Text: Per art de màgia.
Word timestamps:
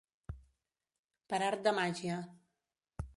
Per 1.33 1.39
art 1.49 1.63
de 1.69 1.75
màgia. 1.81 2.17